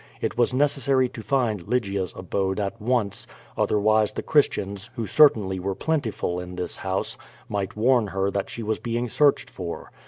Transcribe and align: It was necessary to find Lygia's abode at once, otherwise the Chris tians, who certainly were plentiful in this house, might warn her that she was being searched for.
It 0.19 0.35
was 0.35 0.51
necessary 0.51 1.09
to 1.09 1.21
find 1.21 1.67
Lygia's 1.67 2.11
abode 2.17 2.59
at 2.59 2.81
once, 2.81 3.27
otherwise 3.55 4.11
the 4.13 4.23
Chris 4.23 4.47
tians, 4.47 4.89
who 4.95 5.05
certainly 5.05 5.59
were 5.59 5.75
plentiful 5.75 6.39
in 6.39 6.55
this 6.55 6.77
house, 6.77 7.19
might 7.47 7.75
warn 7.75 8.07
her 8.07 8.31
that 8.31 8.49
she 8.49 8.63
was 8.63 8.79
being 8.79 9.07
searched 9.07 9.47
for. 9.47 9.91